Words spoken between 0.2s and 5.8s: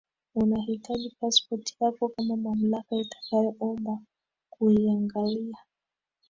Unahitaji pasipoti yako kama mamlaka itakayoomba kuiangalia